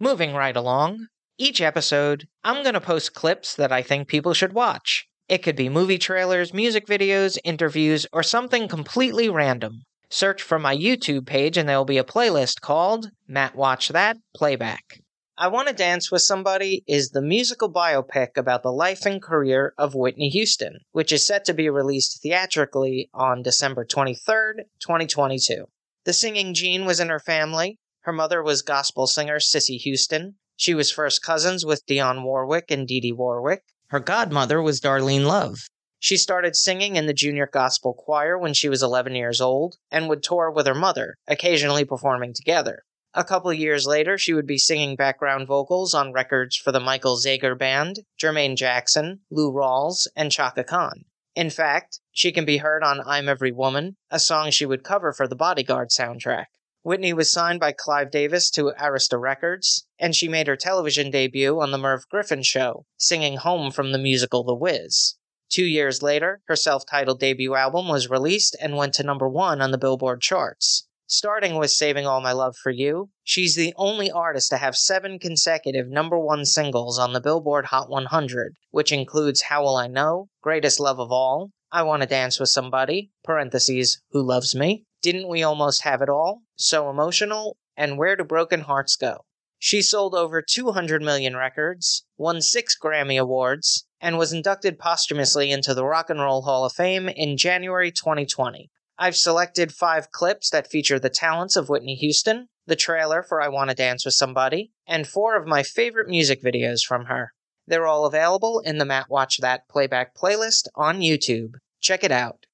Moving 0.00 0.32
right 0.32 0.56
along, 0.56 1.08
each 1.36 1.60
episode, 1.60 2.26
I'm 2.42 2.62
going 2.62 2.72
to 2.72 2.80
post 2.80 3.12
clips 3.12 3.54
that 3.56 3.72
I 3.72 3.82
think 3.82 4.08
people 4.08 4.32
should 4.32 4.54
watch. 4.54 5.06
It 5.28 5.42
could 5.42 5.54
be 5.54 5.68
movie 5.68 5.98
trailers, 5.98 6.54
music 6.54 6.86
videos, 6.86 7.36
interviews, 7.44 8.06
or 8.10 8.22
something 8.22 8.66
completely 8.66 9.28
random. 9.28 9.82
Search 10.08 10.40
for 10.40 10.58
my 10.58 10.74
YouTube 10.74 11.26
page 11.26 11.58
and 11.58 11.68
there 11.68 11.76
will 11.76 11.84
be 11.84 11.98
a 11.98 12.04
playlist 12.04 12.62
called 12.62 13.10
Matt 13.28 13.54
Watch 13.54 13.88
That 13.88 14.16
Playback. 14.34 15.02
I 15.40 15.48
Want 15.48 15.68
to 15.68 15.74
Dance 15.74 16.10
with 16.10 16.20
Somebody 16.20 16.84
is 16.86 17.12
the 17.12 17.22
musical 17.22 17.72
biopic 17.72 18.36
about 18.36 18.62
the 18.62 18.70
life 18.70 19.06
and 19.06 19.22
career 19.22 19.72
of 19.78 19.94
Whitney 19.94 20.28
Houston, 20.28 20.80
which 20.92 21.12
is 21.12 21.26
set 21.26 21.46
to 21.46 21.54
be 21.54 21.70
released 21.70 22.20
theatrically 22.22 23.08
on 23.14 23.40
December 23.40 23.86
23rd, 23.86 24.64
2022. 24.80 25.64
The 26.04 26.12
singing 26.12 26.52
gene 26.52 26.84
was 26.84 27.00
in 27.00 27.08
her 27.08 27.18
family. 27.18 27.78
Her 28.00 28.12
mother 28.12 28.42
was 28.42 28.60
gospel 28.60 29.06
singer 29.06 29.40
Cissy 29.40 29.78
Houston. 29.78 30.34
She 30.56 30.74
was 30.74 30.90
first 30.90 31.22
cousins 31.22 31.64
with 31.64 31.86
Dionne 31.86 32.22
Warwick 32.22 32.70
and 32.70 32.86
Dee 32.86 33.00
Dee 33.00 33.12
Warwick. 33.12 33.62
Her 33.88 34.00
godmother 34.00 34.60
was 34.60 34.78
Darlene 34.78 35.24
Love. 35.24 35.60
She 35.98 36.18
started 36.18 36.54
singing 36.54 36.96
in 36.96 37.06
the 37.06 37.14
junior 37.14 37.48
gospel 37.50 37.94
choir 37.94 38.36
when 38.36 38.52
she 38.52 38.68
was 38.68 38.82
11 38.82 39.14
years 39.14 39.40
old 39.40 39.76
and 39.90 40.06
would 40.10 40.22
tour 40.22 40.50
with 40.50 40.66
her 40.66 40.74
mother, 40.74 41.16
occasionally 41.26 41.86
performing 41.86 42.34
together. 42.34 42.84
A 43.12 43.24
couple 43.24 43.52
years 43.52 43.88
later, 43.88 44.16
she 44.16 44.32
would 44.32 44.46
be 44.46 44.56
singing 44.56 44.94
background 44.94 45.48
vocals 45.48 45.94
on 45.94 46.12
records 46.12 46.56
for 46.56 46.70
the 46.70 46.78
Michael 46.78 47.16
Zager 47.16 47.58
Band, 47.58 48.04
Jermaine 48.16 48.56
Jackson, 48.56 49.22
Lou 49.30 49.50
Rawls, 49.50 50.06
and 50.14 50.30
Chaka 50.30 50.62
Khan. 50.62 51.06
In 51.34 51.50
fact, 51.50 51.98
she 52.12 52.30
can 52.30 52.44
be 52.44 52.58
heard 52.58 52.84
on 52.84 53.00
I'm 53.04 53.28
Every 53.28 53.50
Woman, 53.50 53.96
a 54.10 54.20
song 54.20 54.50
she 54.50 54.64
would 54.64 54.84
cover 54.84 55.12
for 55.12 55.26
the 55.26 55.34
Bodyguard 55.34 55.88
soundtrack. 55.90 56.46
Whitney 56.84 57.12
was 57.12 57.32
signed 57.32 57.58
by 57.58 57.72
Clive 57.72 58.12
Davis 58.12 58.48
to 58.52 58.72
Arista 58.80 59.20
Records, 59.20 59.88
and 59.98 60.14
she 60.14 60.28
made 60.28 60.46
her 60.46 60.56
television 60.56 61.10
debut 61.10 61.60
on 61.60 61.72
The 61.72 61.78
Merv 61.78 62.08
Griffin 62.08 62.44
Show, 62.44 62.86
singing 62.96 63.38
Home 63.38 63.72
from 63.72 63.90
the 63.90 63.98
musical 63.98 64.44
The 64.44 64.54
Wiz. 64.54 65.16
Two 65.50 65.64
years 65.64 66.00
later, 66.00 66.42
her 66.46 66.54
self 66.54 66.84
titled 66.86 67.18
debut 67.18 67.56
album 67.56 67.88
was 67.88 68.08
released 68.08 68.56
and 68.60 68.76
went 68.76 68.94
to 68.94 69.02
number 69.02 69.28
one 69.28 69.60
on 69.60 69.72
the 69.72 69.78
Billboard 69.78 70.20
charts. 70.20 70.86
Starting 71.12 71.56
with 71.56 71.72
Saving 71.72 72.06
All 72.06 72.20
My 72.20 72.30
Love 72.30 72.54
for 72.62 72.70
You, 72.70 73.10
she's 73.24 73.56
the 73.56 73.74
only 73.74 74.12
artist 74.12 74.48
to 74.50 74.58
have 74.58 74.76
seven 74.76 75.18
consecutive 75.18 75.88
number 75.88 76.16
one 76.16 76.44
singles 76.44 77.00
on 77.00 77.12
the 77.12 77.20
Billboard 77.20 77.64
Hot 77.64 77.90
100, 77.90 78.54
which 78.70 78.92
includes 78.92 79.42
How 79.42 79.64
Will 79.64 79.74
I 79.74 79.88
Know, 79.88 80.28
Greatest 80.40 80.78
Love 80.78 81.00
of 81.00 81.10
All, 81.10 81.50
I 81.72 81.82
Want 81.82 82.02
to 82.02 82.08
Dance 82.08 82.38
with 82.38 82.50
Somebody, 82.50 83.10
parentheses, 83.24 84.00
Who 84.12 84.22
Loves 84.22 84.54
Me, 84.54 84.84
Didn't 85.02 85.26
We 85.26 85.42
Almost 85.42 85.82
Have 85.82 86.00
It 86.00 86.08
All, 86.08 86.42
So 86.54 86.88
Emotional, 86.88 87.56
and 87.76 87.98
Where 87.98 88.14
Do 88.14 88.22
Broken 88.22 88.60
Hearts 88.60 88.94
Go. 88.94 89.24
She 89.58 89.82
sold 89.82 90.14
over 90.14 90.40
200 90.40 91.02
million 91.02 91.34
records, 91.34 92.06
won 92.18 92.40
six 92.40 92.76
Grammy 92.80 93.20
Awards, 93.20 93.84
and 94.00 94.16
was 94.16 94.32
inducted 94.32 94.78
posthumously 94.78 95.50
into 95.50 95.74
the 95.74 95.84
Rock 95.84 96.08
and 96.08 96.20
Roll 96.20 96.42
Hall 96.42 96.64
of 96.64 96.72
Fame 96.72 97.08
in 97.08 97.36
January 97.36 97.90
2020. 97.90 98.70
I've 99.02 99.16
selected 99.16 99.72
five 99.72 100.10
clips 100.10 100.50
that 100.50 100.70
feature 100.70 100.98
the 100.98 101.08
talents 101.08 101.56
of 101.56 101.70
Whitney 101.70 101.94
Houston, 101.94 102.48
the 102.66 102.76
trailer 102.76 103.22
for 103.22 103.40
I 103.40 103.48
Want 103.48 103.70
to 103.70 103.74
Dance 103.74 104.04
with 104.04 104.12
Somebody, 104.12 104.72
and 104.86 105.08
four 105.08 105.36
of 105.36 105.46
my 105.46 105.62
favorite 105.62 106.06
music 106.06 106.42
videos 106.42 106.84
from 106.86 107.06
her. 107.06 107.32
They're 107.66 107.86
all 107.86 108.04
available 108.04 108.60
in 108.60 108.76
the 108.76 108.84
Matt 108.84 109.06
Watch 109.08 109.38
That 109.38 109.66
playback 109.70 110.14
playlist 110.14 110.68
on 110.74 111.00
YouTube. 111.00 111.54
Check 111.80 112.04
it 112.04 112.12
out. 112.12 112.44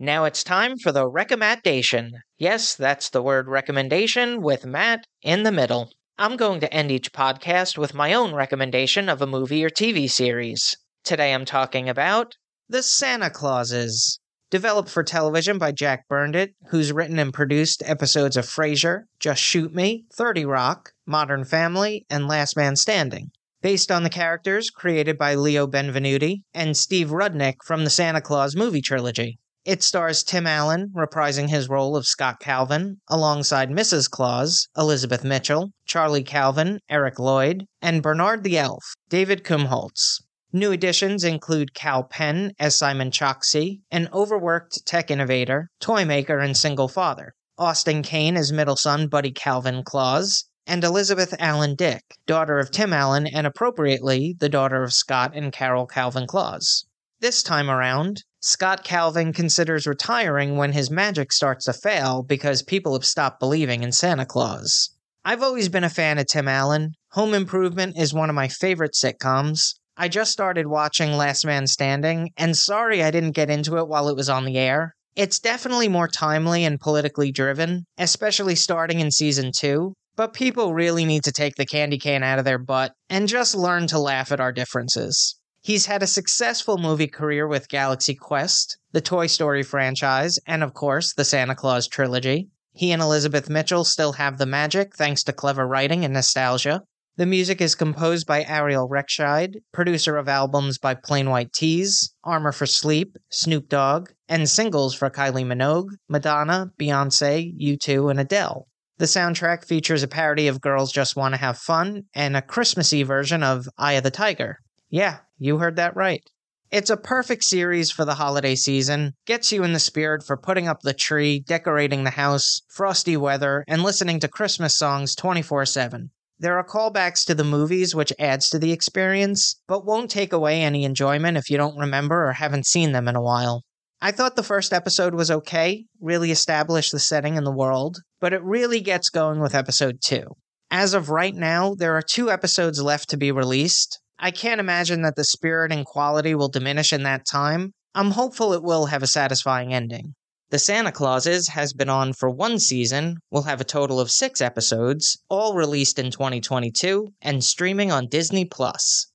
Now 0.00 0.24
it's 0.24 0.42
time 0.42 0.78
for 0.78 0.90
the 0.90 1.06
recommendation. 1.06 2.10
Yes, 2.38 2.74
that's 2.74 3.08
the 3.08 3.22
word 3.22 3.46
recommendation 3.46 4.42
with 4.42 4.66
Matt 4.66 5.04
in 5.22 5.44
the 5.44 5.52
middle. 5.52 5.92
I'm 6.18 6.36
going 6.36 6.58
to 6.58 6.74
end 6.74 6.90
each 6.90 7.12
podcast 7.12 7.78
with 7.78 7.94
my 7.94 8.12
own 8.14 8.34
recommendation 8.34 9.08
of 9.08 9.22
a 9.22 9.28
movie 9.28 9.64
or 9.64 9.70
TV 9.70 10.10
series. 10.10 10.76
Today 11.04 11.32
I'm 11.32 11.44
talking 11.44 11.88
about 11.88 12.34
The 12.70 12.82
Santa 12.82 13.30
Clauses. 13.30 14.20
Developed 14.50 14.90
for 14.90 15.02
television 15.02 15.56
by 15.56 15.72
Jack 15.72 16.06
Burditt, 16.06 16.50
who's 16.68 16.92
written 16.92 17.18
and 17.18 17.32
produced 17.32 17.82
episodes 17.86 18.36
of 18.36 18.44
Frasier, 18.44 19.04
Just 19.18 19.42
Shoot 19.42 19.74
Me, 19.74 20.04
30 20.12 20.44
Rock, 20.44 20.90
Modern 21.06 21.46
Family, 21.46 22.04
and 22.10 22.28
Last 22.28 22.58
Man 22.58 22.76
Standing. 22.76 23.30
Based 23.62 23.90
on 23.90 24.02
the 24.02 24.10
characters 24.10 24.68
created 24.68 25.16
by 25.16 25.34
Leo 25.34 25.66
Benvenuti 25.66 26.42
and 26.52 26.76
Steve 26.76 27.08
Rudnick 27.08 27.64
from 27.64 27.84
the 27.84 27.90
Santa 27.90 28.20
Claus 28.20 28.54
movie 28.54 28.82
trilogy. 28.82 29.38
It 29.64 29.82
stars 29.82 30.22
Tim 30.22 30.46
Allen 30.46 30.92
reprising 30.94 31.48
his 31.48 31.70
role 31.70 31.96
of 31.96 32.06
Scott 32.06 32.38
Calvin, 32.38 33.00
alongside 33.08 33.70
Mrs. 33.70 34.10
Claus, 34.10 34.68
Elizabeth 34.76 35.24
Mitchell, 35.24 35.70
Charlie 35.86 36.22
Calvin, 36.22 36.80
Eric 36.90 37.18
Lloyd, 37.18 37.64
and 37.80 38.02
Bernard 38.02 38.44
the 38.44 38.58
Elf, 38.58 38.84
David 39.08 39.42
Krumholtz. 39.42 40.20
New 40.52 40.72
additions 40.72 41.24
include 41.24 41.74
Kal 41.74 42.04
Penn 42.04 42.52
as 42.58 42.74
Simon 42.74 43.10
Choksi, 43.10 43.80
an 43.90 44.08
overworked 44.14 44.86
tech 44.86 45.10
innovator, 45.10 45.68
toy 45.78 46.04
maker, 46.04 46.38
and 46.38 46.56
single 46.56 46.88
father. 46.88 47.34
Austin 47.58 48.02
Kane 48.02 48.36
as 48.36 48.52
middle 48.52 48.76
son 48.76 49.08
Buddy 49.08 49.30
Calvin 49.30 49.82
Claus, 49.82 50.44
and 50.66 50.84
Elizabeth 50.84 51.34
Allen-Dicke, 51.38 52.00
daughter 52.26 52.58
of 52.58 52.70
Tim 52.70 52.92
Allen 52.92 53.26
and 53.26 53.46
appropriately 53.46 54.36
the 54.38 54.48
daughter 54.48 54.82
of 54.82 54.92
Scott 54.92 55.32
and 55.34 55.52
Carol 55.52 55.86
Calvin 55.86 56.26
Claus. 56.26 56.86
This 57.20 57.42
time 57.42 57.68
around, 57.68 58.22
Scott 58.40 58.84
Calvin 58.84 59.32
considers 59.32 59.86
retiring 59.86 60.56
when 60.56 60.72
his 60.72 60.90
magic 60.90 61.32
starts 61.32 61.64
to 61.64 61.72
fail 61.72 62.22
because 62.22 62.62
people 62.62 62.92
have 62.92 63.04
stopped 63.04 63.40
believing 63.40 63.82
in 63.82 63.92
Santa 63.92 64.24
Claus. 64.24 64.94
I've 65.24 65.42
always 65.42 65.68
been 65.68 65.84
a 65.84 65.90
fan 65.90 66.18
of 66.18 66.26
Tim 66.26 66.46
Allen. 66.46 66.92
Home 67.12 67.34
Improvement 67.34 67.98
is 67.98 68.14
one 68.14 68.30
of 68.30 68.36
my 68.36 68.48
favorite 68.48 68.92
sitcoms. 68.94 69.74
I 70.00 70.06
just 70.06 70.30
started 70.30 70.68
watching 70.68 71.10
Last 71.14 71.44
Man 71.44 71.66
Standing, 71.66 72.30
and 72.36 72.56
sorry 72.56 73.02
I 73.02 73.10
didn't 73.10 73.32
get 73.32 73.50
into 73.50 73.78
it 73.78 73.88
while 73.88 74.08
it 74.08 74.14
was 74.14 74.28
on 74.28 74.44
the 74.44 74.56
air. 74.56 74.94
It's 75.16 75.40
definitely 75.40 75.88
more 75.88 76.06
timely 76.06 76.64
and 76.64 76.78
politically 76.78 77.32
driven, 77.32 77.84
especially 77.98 78.54
starting 78.54 79.00
in 79.00 79.10
season 79.10 79.50
2, 79.58 79.92
but 80.14 80.34
people 80.34 80.72
really 80.72 81.04
need 81.04 81.24
to 81.24 81.32
take 81.32 81.56
the 81.56 81.66
candy 81.66 81.98
cane 81.98 82.22
out 82.22 82.38
of 82.38 82.44
their 82.44 82.60
butt 82.60 82.92
and 83.10 83.26
just 83.26 83.56
learn 83.56 83.88
to 83.88 83.98
laugh 83.98 84.30
at 84.30 84.38
our 84.38 84.52
differences. 84.52 85.36
He's 85.62 85.86
had 85.86 86.04
a 86.04 86.06
successful 86.06 86.78
movie 86.78 87.08
career 87.08 87.48
with 87.48 87.68
Galaxy 87.68 88.14
Quest, 88.14 88.78
the 88.92 89.00
Toy 89.00 89.26
Story 89.26 89.64
franchise, 89.64 90.38
and 90.46 90.62
of 90.62 90.74
course, 90.74 91.12
the 91.12 91.24
Santa 91.24 91.56
Claus 91.56 91.88
trilogy. 91.88 92.50
He 92.72 92.92
and 92.92 93.02
Elizabeth 93.02 93.50
Mitchell 93.50 93.82
still 93.82 94.12
have 94.12 94.38
the 94.38 94.46
magic 94.46 94.94
thanks 94.94 95.24
to 95.24 95.32
clever 95.32 95.66
writing 95.66 96.04
and 96.04 96.14
nostalgia. 96.14 96.82
The 97.18 97.26
music 97.26 97.60
is 97.60 97.74
composed 97.74 98.28
by 98.28 98.44
Ariel 98.44 98.88
Rechtshaid, 98.88 99.56
producer 99.72 100.16
of 100.16 100.28
albums 100.28 100.78
by 100.78 100.94
Plain 100.94 101.30
White 101.30 101.52
T's, 101.52 102.14
Armor 102.22 102.52
for 102.52 102.64
Sleep, 102.64 103.16
Snoop 103.28 103.68
Dogg, 103.68 104.10
and 104.28 104.48
singles 104.48 104.94
for 104.94 105.10
Kylie 105.10 105.44
Minogue, 105.44 105.96
Madonna, 106.08 106.70
Beyonce, 106.78 107.52
U2, 107.60 108.12
and 108.12 108.20
Adele. 108.20 108.68
The 108.98 109.06
soundtrack 109.06 109.66
features 109.66 110.04
a 110.04 110.06
parody 110.06 110.46
of 110.46 110.60
Girls 110.60 110.92
Just 110.92 111.16
Want 111.16 111.34
to 111.34 111.40
Have 111.40 111.58
Fun 111.58 112.04
and 112.14 112.36
a 112.36 112.40
Christmassy 112.40 113.02
version 113.02 113.42
of 113.42 113.66
Eye 113.76 113.94
of 113.94 114.04
the 114.04 114.12
Tiger. 114.12 114.58
Yeah, 114.88 115.16
you 115.38 115.58
heard 115.58 115.74
that 115.74 115.96
right. 115.96 116.22
It's 116.70 116.90
a 116.90 116.96
perfect 116.96 117.42
series 117.42 117.90
for 117.90 118.04
the 118.04 118.14
holiday 118.14 118.54
season, 118.54 119.14
gets 119.26 119.50
you 119.50 119.64
in 119.64 119.72
the 119.72 119.80
spirit 119.80 120.22
for 120.24 120.36
putting 120.36 120.68
up 120.68 120.82
the 120.82 120.94
tree, 120.94 121.40
decorating 121.40 122.04
the 122.04 122.10
house, 122.10 122.60
frosty 122.68 123.16
weather, 123.16 123.64
and 123.66 123.82
listening 123.82 124.20
to 124.20 124.28
Christmas 124.28 124.78
songs 124.78 125.16
24 125.16 125.66
7. 125.66 126.12
There 126.40 126.56
are 126.56 126.64
callbacks 126.64 127.24
to 127.26 127.34
the 127.34 127.42
movies, 127.42 127.94
which 127.94 128.12
adds 128.18 128.48
to 128.50 128.60
the 128.60 128.70
experience, 128.70 129.60
but 129.66 129.84
won't 129.84 130.10
take 130.10 130.32
away 130.32 130.62
any 130.62 130.84
enjoyment 130.84 131.36
if 131.36 131.50
you 131.50 131.56
don't 131.56 131.76
remember 131.76 132.28
or 132.28 132.32
haven't 132.34 132.66
seen 132.66 132.92
them 132.92 133.08
in 133.08 133.16
a 133.16 133.22
while. 133.22 133.64
I 134.00 134.12
thought 134.12 134.36
the 134.36 134.44
first 134.44 134.72
episode 134.72 135.14
was 135.14 135.32
okay, 135.32 135.86
really 136.00 136.30
established 136.30 136.92
the 136.92 137.00
setting 137.00 137.36
and 137.36 137.44
the 137.44 137.50
world, 137.50 137.98
but 138.20 138.32
it 138.32 138.44
really 138.44 138.80
gets 138.80 139.10
going 139.10 139.40
with 139.40 139.56
episode 139.56 139.98
2. 140.00 140.22
As 140.70 140.94
of 140.94 141.10
right 141.10 141.34
now, 141.34 141.74
there 141.74 141.96
are 141.96 142.02
two 142.02 142.30
episodes 142.30 142.80
left 142.80 143.10
to 143.10 143.16
be 143.16 143.32
released. 143.32 143.98
I 144.20 144.30
can't 144.30 144.60
imagine 144.60 145.02
that 145.02 145.16
the 145.16 145.24
spirit 145.24 145.72
and 145.72 145.84
quality 145.84 146.36
will 146.36 146.48
diminish 146.48 146.92
in 146.92 147.02
that 147.02 147.26
time. 147.26 147.72
I'm 147.96 148.12
hopeful 148.12 148.52
it 148.52 148.62
will 148.62 148.86
have 148.86 149.02
a 149.02 149.08
satisfying 149.08 149.74
ending. 149.74 150.14
The 150.50 150.58
Santa 150.58 150.92
Clauses 150.92 151.48
has 151.48 151.74
been 151.74 151.90
on 151.90 152.14
for 152.14 152.30
one 152.30 152.58
season, 152.58 153.18
will 153.30 153.42
have 153.42 153.60
a 153.60 153.64
total 153.64 154.00
of 154.00 154.10
six 154.10 154.40
episodes, 154.40 155.22
all 155.28 155.54
released 155.54 155.98
in 155.98 156.10
2022 156.10 157.12
and 157.20 157.44
streaming 157.44 157.92
on 157.92 158.06
Disney 158.06 158.46
Plus. 158.46 159.12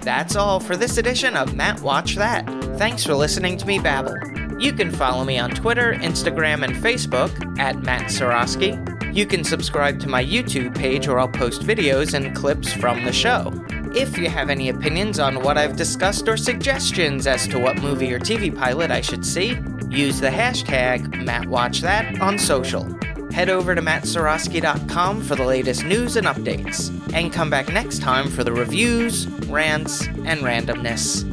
That's 0.00 0.34
all 0.34 0.58
for 0.58 0.76
this 0.76 0.98
edition 0.98 1.36
of 1.36 1.54
Matt 1.54 1.82
Watch 1.82 2.16
That. 2.16 2.48
Thanks 2.76 3.04
for 3.04 3.14
listening 3.14 3.56
to 3.58 3.66
me 3.66 3.78
babble. 3.78 4.16
You 4.58 4.72
can 4.72 4.90
follow 4.90 5.24
me 5.24 5.38
on 5.38 5.50
Twitter, 5.50 5.94
Instagram, 5.94 6.64
and 6.64 6.74
Facebook 6.74 7.60
at 7.60 7.80
Matt 7.84 8.10
Sorosky. 8.10 8.74
You 9.14 9.24
can 9.24 9.44
subscribe 9.44 10.00
to 10.00 10.08
my 10.08 10.24
YouTube 10.24 10.74
page 10.74 11.06
where 11.06 11.20
I'll 11.20 11.28
post 11.28 11.62
videos 11.62 12.14
and 12.14 12.34
clips 12.34 12.72
from 12.72 13.04
the 13.04 13.12
show. 13.12 13.52
If 13.92 14.16
you 14.16 14.30
have 14.30 14.50
any 14.50 14.68
opinions 14.68 15.18
on 15.18 15.42
what 15.42 15.58
I've 15.58 15.74
discussed 15.74 16.28
or 16.28 16.36
suggestions 16.36 17.26
as 17.26 17.48
to 17.48 17.58
what 17.58 17.82
movie 17.82 18.14
or 18.14 18.20
TV 18.20 18.56
pilot 18.56 18.92
I 18.92 19.00
should 19.00 19.26
see, 19.26 19.58
use 19.88 20.20
the 20.20 20.28
hashtag 20.28 21.08
MattWatchThat 21.24 22.20
on 22.20 22.38
social. 22.38 22.86
Head 23.32 23.50
over 23.50 23.74
to 23.74 23.82
mattsorosky.com 23.82 25.22
for 25.22 25.34
the 25.34 25.44
latest 25.44 25.84
news 25.84 26.14
and 26.14 26.28
updates, 26.28 26.88
and 27.12 27.32
come 27.32 27.50
back 27.50 27.68
next 27.72 28.00
time 28.00 28.30
for 28.30 28.44
the 28.44 28.52
reviews, 28.52 29.26
rants, 29.48 30.06
and 30.06 30.38
randomness. 30.40 31.24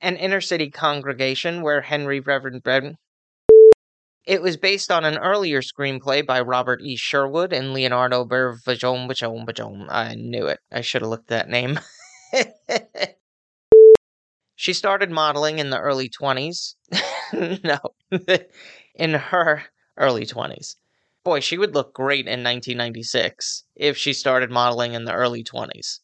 An 0.00 0.16
inner 0.16 0.40
city 0.40 0.68
congregation 0.68 1.62
where 1.62 1.82
Henry 1.82 2.18
Reverend. 2.18 2.64
It 4.24 4.40
was 4.40 4.56
based 4.56 4.92
on 4.92 5.04
an 5.04 5.18
earlier 5.18 5.62
screenplay 5.62 6.24
by 6.24 6.40
Robert 6.40 6.80
E. 6.80 6.96
Sherwood 6.96 7.52
and 7.52 7.72
Leonardo 7.72 8.24
Bervajon. 8.24 9.88
I 9.90 10.14
knew 10.14 10.46
it. 10.46 10.60
I 10.70 10.80
should 10.80 11.02
have 11.02 11.10
looked 11.10 11.28
that 11.28 11.48
name. 11.48 11.80
she 14.54 14.72
started 14.72 15.10
modeling 15.10 15.58
in 15.58 15.70
the 15.70 15.80
early 15.80 16.08
20s. 16.08 16.76
no, 17.64 17.78
in 18.94 19.14
her 19.14 19.64
early 19.96 20.24
20s. 20.24 20.76
Boy, 21.24 21.40
she 21.40 21.58
would 21.58 21.74
look 21.74 21.92
great 21.92 22.26
in 22.26 22.44
1996 22.44 23.64
if 23.74 23.96
she 23.96 24.12
started 24.12 24.50
modeling 24.50 24.94
in 24.94 25.04
the 25.04 25.12
early 25.12 25.42
20s. 25.42 25.98